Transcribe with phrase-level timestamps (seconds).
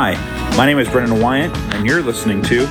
[0.00, 0.14] Hi,
[0.56, 2.66] my name is Brendan Wyatt, and you're listening to.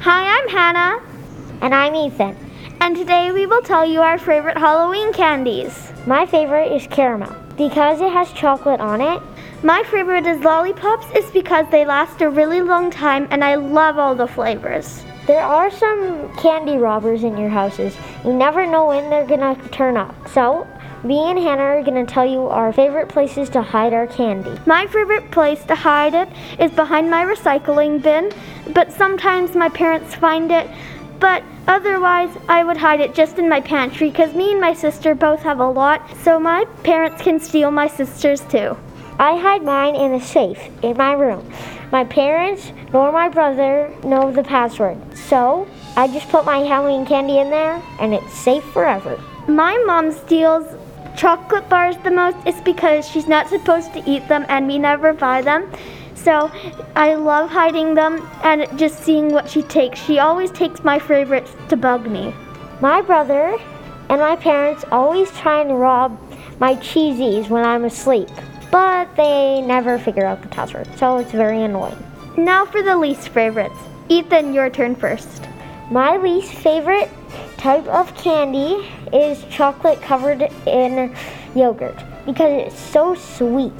[0.00, 1.00] Hi, I'm Hannah,
[1.60, 2.43] And I'm Ethan.
[2.84, 5.90] And today we will tell you our favorite Halloween candies.
[6.06, 9.22] My favorite is caramel because it has chocolate on it.
[9.62, 13.96] My favorite is lollipops is because they last a really long time and I love
[13.96, 15.02] all the flavors.
[15.26, 17.96] There are some candy robbers in your houses.
[18.22, 20.14] You never know when they're gonna turn up.
[20.28, 20.66] So,
[21.04, 24.60] me and Hannah are gonna tell you our favorite places to hide our candy.
[24.66, 28.30] My favorite place to hide it is behind my recycling bin,
[28.74, 30.68] but sometimes my parents find it.
[31.20, 35.14] But otherwise, I would hide it just in my pantry because me and my sister
[35.14, 38.76] both have a lot, so my parents can steal my sister's too.
[39.18, 41.48] I hide mine in a safe in my room.
[41.92, 44.98] My parents nor my brother know the password.
[45.16, 49.22] So, I just put my Halloween candy in there and it's safe forever.
[49.46, 50.66] My mom steals
[51.16, 55.12] chocolate bars the most is because she's not supposed to eat them and we never
[55.12, 55.70] buy them.
[56.24, 56.50] So
[56.96, 60.00] I love hiding them and just seeing what she takes.
[60.00, 62.34] She always takes my favorites to bug me.
[62.80, 63.58] My brother
[64.08, 66.18] and my parents always try and rob
[66.58, 68.28] my cheesies when I'm asleep,
[68.70, 71.96] but they never figure out the password, so it's very annoying.
[72.38, 73.78] Now for the least favorites.
[74.08, 75.42] Ethan, your turn first.
[75.90, 77.10] My least favorite
[77.58, 81.14] type of candy is chocolate covered in
[81.54, 83.72] yogurt because it's so sweet.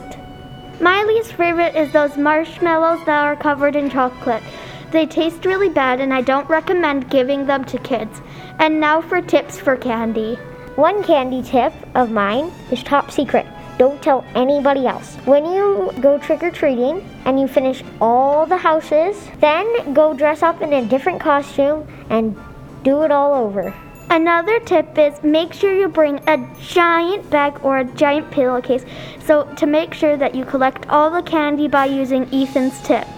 [0.81, 4.43] My least favorite is those marshmallows that are covered in chocolate.
[4.91, 8.21] They taste really bad and I don't recommend giving them to kids.
[8.59, 10.35] And now for tips for candy.
[10.75, 13.47] One candy tip of mine is top secret.
[13.79, 15.15] Don't tell anybody else.
[15.25, 20.43] When you go trick or treating and you finish all the houses, then go dress
[20.43, 22.37] up in a different costume and
[22.83, 23.73] do it all over.
[24.11, 28.85] Another tip is make sure you bring a giant bag or a giant pillowcase
[29.25, 33.09] so to make sure that you collect all the candy by using Ethan's tip.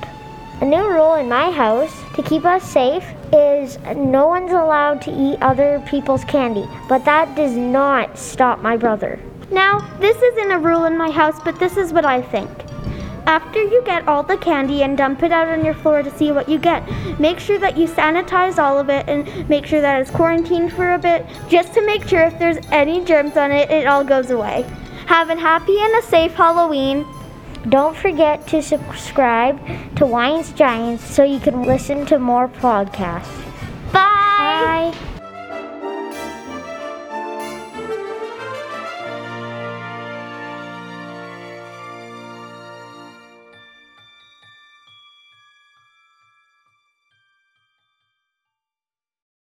[0.61, 5.11] A new rule in my house to keep us safe is no one's allowed to
[5.11, 9.21] eat other people's candy, but that does not stop my brother.
[9.51, 12.49] Now, this isn't a rule in my house, but this is what I think.
[13.27, 16.31] After you get all the candy and dump it out on your floor to see
[16.31, 16.89] what you get,
[17.19, 20.95] make sure that you sanitize all of it and make sure that it's quarantined for
[20.95, 24.31] a bit, just to make sure if there's any germs on it, it all goes
[24.31, 24.65] away.
[25.07, 27.05] Have a happy and a safe Halloween.
[27.69, 29.61] Don't forget to subscribe
[29.97, 33.43] to Wines Giants so you can listen to more podcasts.
[33.93, 34.93] Bye.
[34.95, 35.06] Bye.